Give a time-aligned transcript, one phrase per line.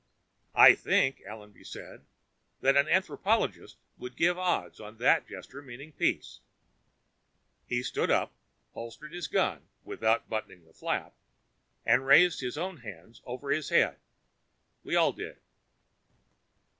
[0.55, 2.05] "I think," Allenby said,
[2.61, 6.39] "that an anthropologist would give odds on that gesture meaning peace."
[7.67, 8.33] He stood up,
[8.71, 11.13] holstered his gun without buttoning the flap
[11.85, 13.99] and raised his own hands over his head.
[14.83, 15.37] We all did.